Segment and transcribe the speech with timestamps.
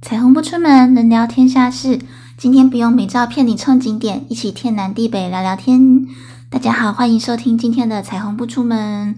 [0.00, 1.98] 彩虹不出门，能聊天下事。
[2.36, 6.06] 今天不用美照骗你冲景点，一起天南地北聊聊天。
[6.48, 9.16] 大家好，欢迎收听今天的彩虹不出门。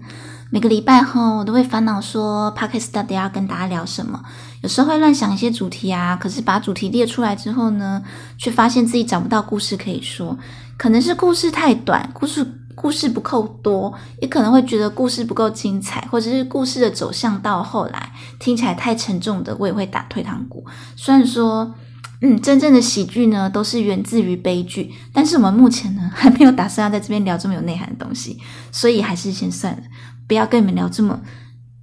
[0.49, 4.23] 每个礼拜后，我都会烦恼说 p o d c a s 到底要跟大家聊什么。
[4.63, 8.01] 有时候会乱想一些主题啊，可是把主题列出来之后呢，
[8.39, 10.35] 却发现自己找不到故事可以说。
[10.77, 12.43] 可能是故事太短，故事
[12.81, 20.65] 故事不够多，也可能会觉得故事不够精彩，或者是故事的走向到后来听起来太沉重的，我也会打退堂鼓。
[20.95, 21.75] 虽然说，
[22.21, 28.39] 嗯，真正的喜剧呢，都是源自于悲剧，但是我们目前呢，还没有打算要在这边聊这么有内涵的东西，
[28.71, 29.83] 所以还是先算了，
[30.27, 31.21] 不要跟你们聊这么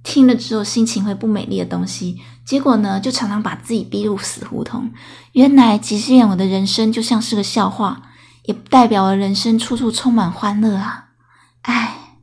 [0.03, 2.17] 听了之后心情会不美丽的东西。
[2.43, 4.91] 结果呢，就常常把自己逼入死胡同。
[5.31, 8.08] 原来，即使我的人生就像是个笑话。
[8.49, 11.09] 也代表了人生处处充满欢乐啊！
[11.61, 12.17] 唉，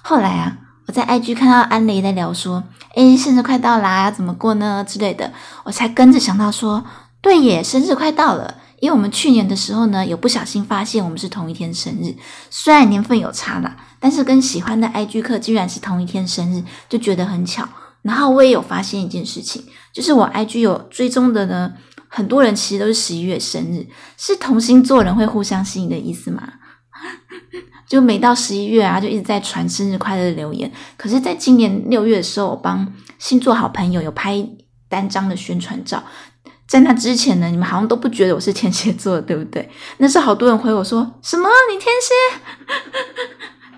[0.00, 2.62] 后来啊，我在 IG 看到安雷在聊说
[2.94, 5.32] ：“诶，生日快到啦，怎么过呢？”之类的，
[5.64, 6.84] 我才跟着想到说
[7.20, 12.14] ：“对耶，生日快到了！”因为我们去年的时候呢，有不小心发现我们是同一天生日，
[12.48, 17.68] 虽然年份有差啦，但是跟喜欢的 IG 客居然是同一天生日，就觉得很巧。
[18.02, 21.72] 然后我也有发现一件事情，就是我 IG 有追踪的呢。
[22.12, 26.42] 很多人其实都是十一月生日，是同星座人会互相吸引的意思吗？
[27.88, 30.70] 就每到十一月啊，就一直在传生日快乐的留言。
[30.96, 34.44] 可是，在今年六月的时候，我帮星座好朋友有拍
[34.88, 36.02] 单张的宣传照，
[36.66, 39.68] 在那之前呢，你们好像都不觉得我是天蝎座，对不对？
[39.98, 42.40] 那是好多人回我说什么你天蝎，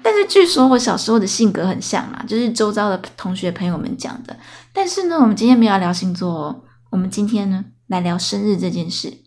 [0.03, 4.37] 但是据说我小时候的性格很像嘛，就是周遭的同学朋友们讲的。
[4.73, 7.65] 但是呢，我们今天没有聊星座哦，我们今天呢？
[7.93, 9.19] 来聊生日这件事。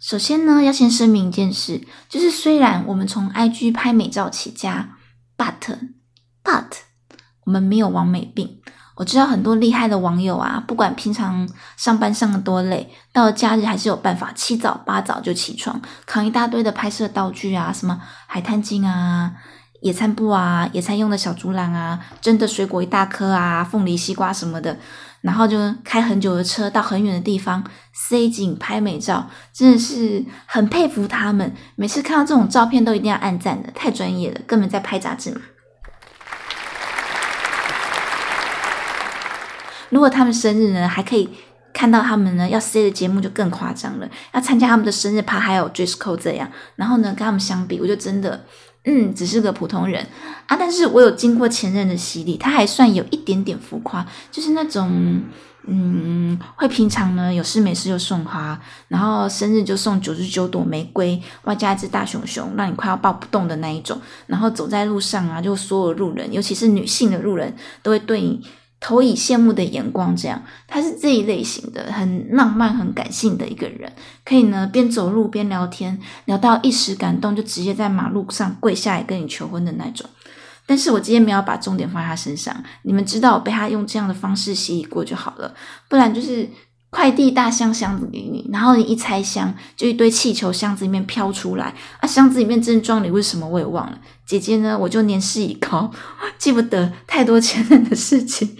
[0.00, 4.96] 首先呢，要先声明一件事，就是虽然我们从 IG 拍美照起家
[5.36, 5.78] ，but
[6.44, 6.66] but
[7.46, 8.60] 我们没有完美病。
[8.94, 19.32] 我知道很多厉害的网友啊，不管平常上班上的多累，到了假日还是有办法七早八早就起床，扛一大堆的拍摄道具啊，什么海滩镜啊、
[19.80, 24.78] 野餐布啊、野餐用的小竹篮啊、蒸的水果一大颗啊、凤梨、西瓜什么的。
[25.22, 31.54] 然后就开很久的车到很远的地方塞景拍美照，真的是很佩服他们。
[31.76, 35.40] 每次看到这种照片都一定要按赞的，太专业了，根本在拍杂志嘛。
[39.90, 41.30] 如果他们生日呢，还可以
[41.72, 48.44] 看到他们呢要塞的节目就更夸张了，要参加他们的生日趴还有 dress code 这样，然后呢跟他们相比，我就真的。
[48.84, 50.04] 嗯，只是个普通人
[50.46, 55.22] 啊，但是我有经过前任的洗礼，他还算有一点点浮夸，就是那种，
[55.66, 68.44] 嗯，会平常呢有事没事就送花，然后生日就送九十九朵玫瑰，外加一只大熊熊，让你快要抱不动的那一种，然后走在路上啊，就所有路人，尤其是女性的路人，都会对你。
[68.82, 73.90] 投以羡慕的眼光，这样他是这一类型的，很浪漫、很感性的一个人，
[74.24, 80.10] 可以呢边走路边聊天，聊到一时感动就直接在马路上跪下来跟你求婚的那种。
[80.66, 85.54] 但是我今天没有把重点放在他身上，你们知道我被他用这样的方式吸引过就好了，
[85.88, 86.48] 不然就是。
[86.92, 92.06] 快递大箱箱子给你，然后你一拆箱，就一堆气球，箱子里面飘出来啊！
[92.06, 93.98] 箱子里面正装礼物什么我也忘了。
[94.26, 95.90] 姐姐呢，我就年事已高，
[96.36, 98.56] 记不得太多前任的事情。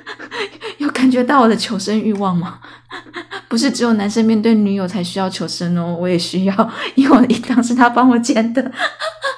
[0.78, 2.58] 有感觉到我的求生欲望吗？
[3.48, 8.72] 不是只有男生面对女友才需要求生哦，我也需要，因为我一档是他帮我剪的。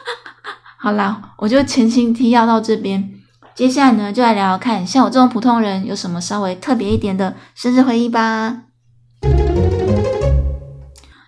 [0.78, 3.19] 好啦，我就前情提要到这边。
[3.60, 8.62] 接下来呢，就来聊聊看，像我这种普通人有什么稍微特别一点的生日回忆吧。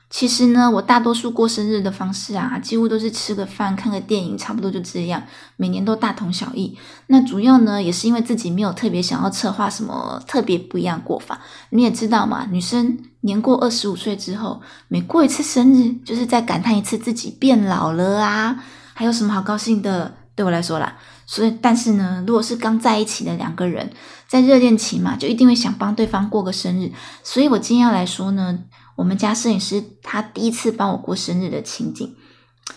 [0.09, 5.23] 其实呢，我大多数过生日的方式啊，几乎都是吃个饭、看个电影，差不多就这样，
[5.59, 6.79] 每年都大同小异。
[7.09, 11.39] 那主要呢，也是因为自己没有特别想要策划什么特别不一样过法。
[11.69, 18.65] 你也知道嘛，女生年过二十五岁之后，每过一次生日，就是在感叹一次自己变老了啊。
[18.95, 20.15] 还有什么好高兴的？
[20.35, 20.97] 对我来说啦。
[21.33, 23.91] 所以，但是呢，如果是刚在一起的两个人，
[24.29, 26.93] 在热恋期嘛，就一定会想帮对方过个生日。
[27.23, 28.59] 所以我今天要来说呢，
[28.97, 32.15] 我们家摄影师他第一次帮我过生日的情景，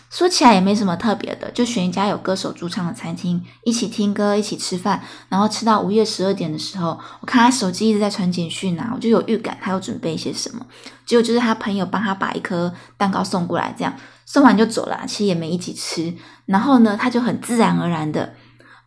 [0.09, 10.65] 说起来也没什么特别的，就选一家有歌手驻唱的餐厅，一起听歌，一起吃饭，然后吃到午夜十二点的时候，我看他手机一直在传简讯啊，我就有预感他要准备一些什么。
[11.05, 13.93] 结果就是他朋友帮他把一颗蛋糕送过来，这样
[14.25, 16.13] 送完就走了，其实也没一起吃。
[16.45, 18.33] 然后呢，他就很自然而然的。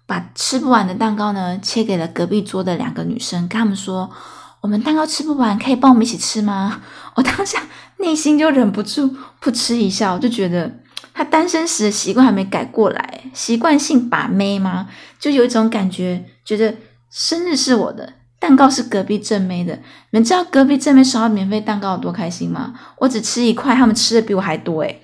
[0.08, 4.10] 把吃不完的蛋糕呢，切给了隔壁桌的两个女生，跟他们说
[4.62, 6.80] ：“我们蛋糕吃不完，可以帮我们一起吃吗？”
[7.16, 7.62] 我当下
[7.98, 10.80] 内心就忍不住噗嗤一笑，就觉得
[11.12, 14.88] 他单身时的习惯还没改过来，习惯性把妹吗？
[15.20, 16.74] 就有一种感觉，觉得
[17.10, 19.82] 生日是我的，蛋糕是隔壁正妹的，你
[20.18, 22.72] 们知道隔壁正妹收到免费蛋糕有多开心吗？
[23.00, 25.02] 我只吃一块，他们吃的比我还多诶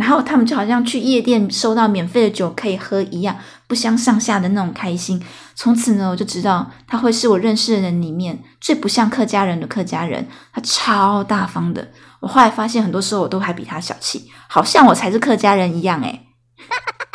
[0.00, 3.36] 然后他们就好像去夜店收到免费的酒可以喝一样，
[3.66, 5.22] 不相上下的那种开心。
[5.54, 10.26] 从此呢，我就知道他会是我认识的人里面最不像客家人的客家人。
[10.54, 11.86] 他超大方的，
[12.20, 16.28] 我后来发现很多时候我都还比他小气，好像我才是客家人一样诶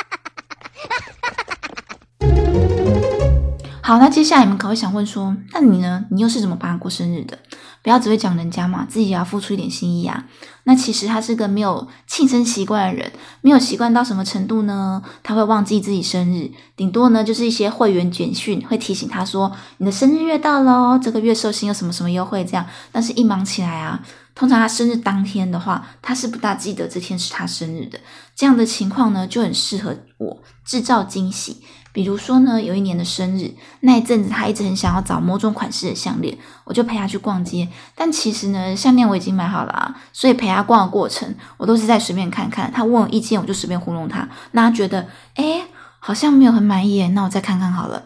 [3.85, 6.03] 好，那接下来你们可能会想问说，那你呢？
[6.09, 7.37] 你又是怎么帮他过生日的？
[7.83, 10.25] 不要只会讲人家嘛，自己也要付出一点心意啊。
[10.63, 13.11] 那其实他是个没有庆生习惯的人，
[13.41, 15.03] 没有习惯到什么程度呢？
[15.21, 22.65] 他会忘记自己生日，顶多呢就是一些会员简讯会提醒他说，你的生日月到喽，这个月寿星有什么什么优惠这样。
[22.91, 24.01] 但是一忙起来啊，
[24.33, 27.99] 通常他生日当天的话，他是不大记得这天是他生日的。
[28.35, 31.61] 这样的情况呢，就很适合我制造惊喜。
[31.95, 37.69] 比如说呢，有一年的生日那一阵子，他一直很想要找某种款式的项链，我就陪他去逛街。
[37.95, 42.69] 但其实呢，项链我已经买好了啊，所以陪他逛的过程，我都是在随便看看。
[42.69, 44.27] 他问我意见，我就随便糊弄他。
[44.51, 45.61] 那他觉得，哎，
[45.99, 48.03] 好像没有很满意，那我再看看好了。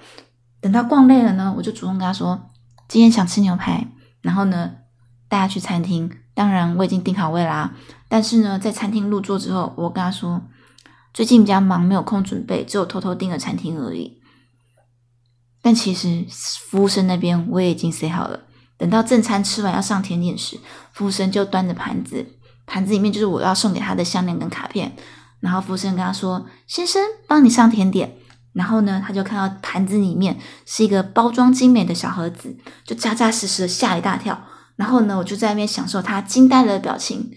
[0.62, 2.52] 等到逛累了呢，我就主动跟他说，
[2.88, 3.88] 今天想吃牛排，
[4.22, 4.70] 然后呢，
[5.28, 6.12] 带他去餐厅。
[6.36, 7.72] 当然我已经订好位啦，
[8.08, 10.44] 但是呢，在餐厅入座之后，我跟他说。
[11.14, 14.22] 最近比较忙，没有空准备，只有偷偷订了餐厅而已。
[15.62, 16.26] 但其实
[16.70, 18.42] 服务生那边我也已经 say 好了。
[18.78, 20.58] 等到正餐吃完要上甜点时，
[20.94, 22.26] 服务生就端着盘子，
[22.66, 24.96] 盘子里面就是我要送给他的项链跟卡片。
[25.42, 28.16] 然后服务生跟他说：“先生，帮你上甜点。”
[28.54, 34.46] 然后呢，他就看到盘子里面是一个包装精美的小盒子，就扎扎实实的吓一大跳。
[34.78, 37.32] 然后呢，我就在那边享受他惊呆了的表情。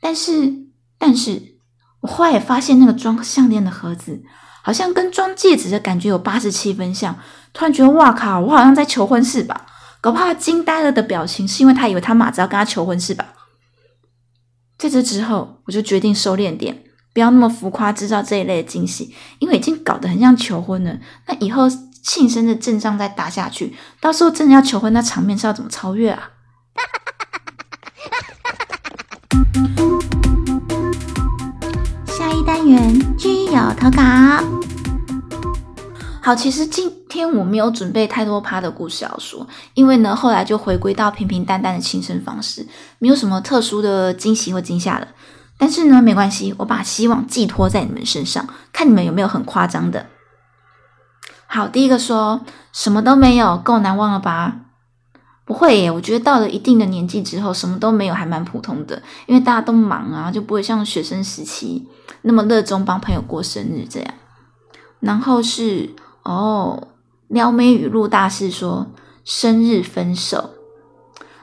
[0.00, 0.66] 但是，
[0.98, 1.51] 但是。
[2.02, 4.22] 我后来也发现，那个装项链的盒子
[4.62, 7.18] 好像跟装戒指的感觉有八十七分像。
[7.54, 8.40] 突然觉得，哇靠！
[8.40, 9.66] 我好像在求婚是吧？
[10.00, 13.34] 搞不好惊呆了的表情，是因为他以为他马子要跟他求婚是吧？
[14.78, 16.82] 在这之后，我就决定收敛点，
[17.12, 20.98] 不要那么浮夸，制造这一类的惊喜，因为已经搞得很像求婚了。
[21.26, 21.68] 那以后
[22.02, 26.30] 庆生的阵仗再打下去，到时候真的要求婚，那场面是要怎么超越啊？
[33.18, 34.02] 居友投稿。
[36.22, 39.44] 好，其实今天我没有准备太多趴的故事要说，
[39.74, 42.64] 因为呢，后来就回归到平平淡淡的庆生方式，
[43.00, 45.08] 没有什么特殊的惊喜或惊吓了。
[45.58, 50.06] 但是呢，没关系，我把希望寄托在你们身上，看你们有没有很夸张的。
[51.48, 52.42] 好，第一个说
[52.72, 54.56] 什么都没有，够难忘了吧？
[55.44, 61.84] 不会耶，我觉得到了一定的年纪之后，什么都没有还蛮普通的，因为大家都忙啊，就不会像学生时期
[62.22, 64.14] 那么热衷帮朋友过生日这样。
[65.00, 65.90] 然后是
[66.22, 66.88] 哦，
[67.28, 68.86] 撩妹语录大师说
[69.24, 70.50] 生日分手，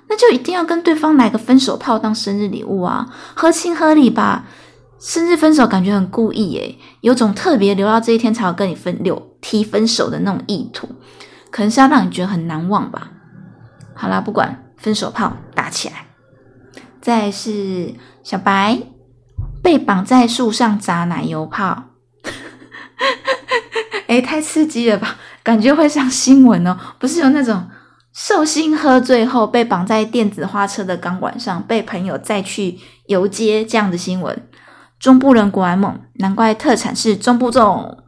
[0.08, 4.46] 那就一定要跟对方来个分手炮当生日礼物啊，合情合理吧？
[4.98, 10.90] 生日分手感觉很故意耶，有种特别留到这一天才要跟你分留提分手的那种意图，
[11.52, 13.12] 可能是要让你觉得很难忘吧。
[13.94, 16.08] 好啦，不管分手炮打起来。
[17.02, 17.94] 再是
[18.24, 18.78] 小白
[19.70, 21.84] 被绑在树上砸奶油泡，
[24.08, 25.18] 哎，太刺激了吧！
[25.44, 26.76] 感觉会上新闻哦。
[26.98, 27.70] 不是有那种
[28.12, 34.50] 寿星喝醉后被绑在电子花车的钢管上，被朋友载去游街这样的新闻。
[35.00, 38.00] 中部人果然猛，难怪特产是中部粽。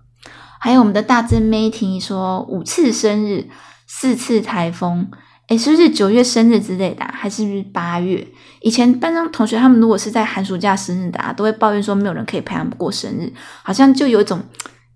[0.59, 3.51] 还有我们的大真妹听说五次生日，
[3.85, 5.11] 四次台风。
[5.51, 7.03] 哎，是不是九月生日之类的？
[7.11, 8.25] 还是不是八月？
[8.61, 14.41] 以前班上同学他们如果是在寒暑假生日的，啊，都会抱怨说没有人可以陪他们过生日，好像就有一种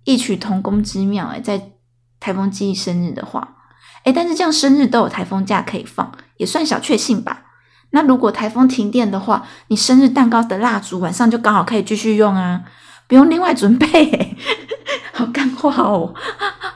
[0.04, 1.26] 异曲同工之妙。
[1.26, 1.60] 哎，在
[2.18, 3.56] 台风季生日的话，
[4.04, 7.42] 哎，但是这样生日都有台风假可以放，也算小确幸吧。
[7.90, 12.62] 那如果台风停电的话，你生日蛋糕的蜡烛晚上就刚好可以继续用啊，
[13.06, 14.36] 不用另外准备。
[15.12, 16.14] 好干话哦。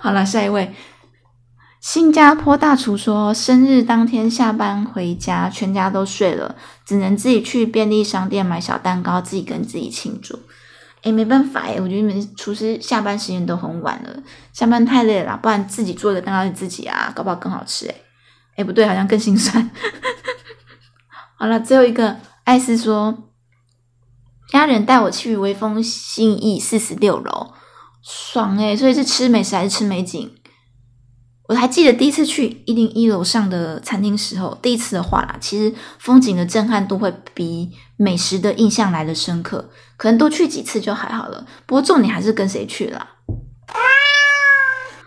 [0.01, 0.75] 好了，下一位。
[1.81, 10.39] 新加坡大厨说，生日当天下班回家，全家都睡了，只能自己去便利商店买小蛋糕，自己跟自己庆祝。
[11.03, 14.23] 诶没办法诶我觉得你们厨师下班时间都很晚了，
[14.53, 18.05] 下班太累了，不然自己做的蛋糕是自己啊，搞不好更好吃诶
[18.57, 19.71] 诶不对，好像更心酸。
[21.39, 23.31] 好了，最后一个，艾斯说，
[24.51, 27.55] 家人带我去微风信义四十六楼，
[28.03, 30.31] 爽诶所以是吃美食还是吃美景？
[31.51, 39.69] 我还记得第一次去一零一楼上的餐厅时候，第一次的话啦，其实风景的震撼度会比美食的印象来的深刻。
[39.97, 41.45] 可能多去几次就还好了。
[41.67, 43.05] 不过重点还是跟谁去啦。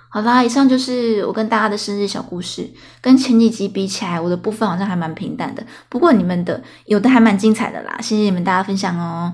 [0.10, 2.70] 好啦，以上就是我跟大家的生日小故事。
[3.00, 5.66] 跟前几集比起来，我的部分好像还蛮平淡的。
[5.88, 9.34] 不过你们的有的还蛮精彩的啦，谢谢你们大家分享哦。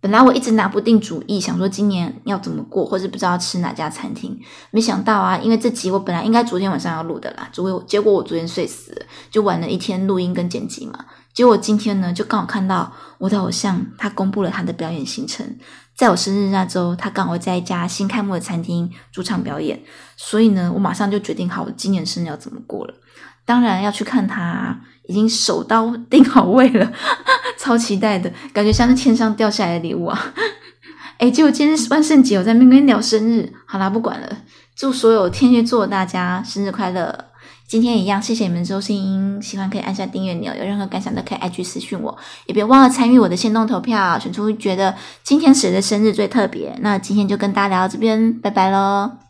[0.00, 4.38] 本来我一直拿不定主意，想说今年要怎么过，或是不知道吃哪家餐厅。
[4.70, 11.06] 没想到啊，因为这集我本来应该昨天晚上要录的啦，结果结果我昨天睡死，就晚了一天录音跟剪辑嘛。
[11.32, 15.58] 结果今天呢，就刚好看到我的偶像他公布了他的表演行程。
[15.94, 19.82] 在我生日那周，他刚好在一家新开幕的餐厅驻场表演，
[20.16, 22.94] 所以呢，我马上就决定好我今年生日要怎么过了。
[23.46, 26.92] 当然要去看他，已经手刀 定好位了，
[27.58, 30.34] 超期待的感觉像是天上掉下来的礼物啊！
[31.18, 34.28] 哎，结果今天是万圣节，我在那边聊生日，好啦，不管了，
[34.74, 37.26] 祝所有天蝎座大家生日快乐！
[37.66, 46.76] 今天一样，谢谢你们收听，喜欢可以按下订阅钮，有任何感想都可以 IG 私讯我，也别忘了参与我的线动投票，选出觉得今天谁的生日最特别。
[46.80, 49.25] 那今天就跟大家聊到这边，拜拜喽。